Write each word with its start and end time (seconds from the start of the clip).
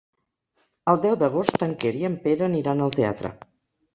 El 0.93 1.01
deu 1.03 1.17
d'agost 1.23 1.65
en 1.67 1.77
Quer 1.83 1.93
i 1.99 2.03
en 2.11 2.17
Pere 2.25 2.47
aniran 2.47 2.81
al 2.87 2.95
teatre. 2.99 3.31